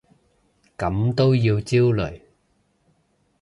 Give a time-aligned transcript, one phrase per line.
[0.79, 2.21] 咁都要焦慮？